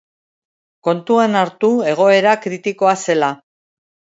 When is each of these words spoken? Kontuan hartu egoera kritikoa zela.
Kontuan 0.87 1.37
hartu 1.43 1.71
egoera 1.91 2.33
kritikoa 2.47 2.99
zela. 3.07 3.31